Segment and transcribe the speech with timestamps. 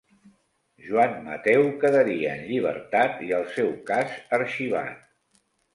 [0.85, 5.03] Joan Mateu quedaria en llibertat i el seu cas arxivat.